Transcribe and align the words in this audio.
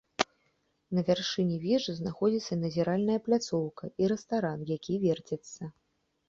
На 0.97 1.01
вяршыні 1.09 1.57
вежы 1.65 1.91
знаходзіцца 1.97 2.57
назіральная 2.63 3.19
пляцоўка 3.29 3.91
і 4.05 4.09
рэстаран, 4.15 4.59
які 4.77 4.99
верціцца. 5.07 5.63